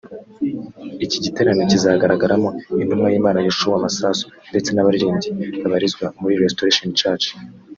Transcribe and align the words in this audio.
Iki 1.05 1.17
giterane 1.25 1.61
kizagaragaramo 1.71 2.49
Intumwa 2.81 3.07
y’Imana 3.13 3.39
Yoshua 3.45 3.83
Masasu 3.85 4.25
ndetse 4.51 4.69
n’abaririmbyi 4.71 5.29
babarizwa 5.61 6.05
muri 6.21 6.39
Restoration 6.43 6.89
church 6.99 7.25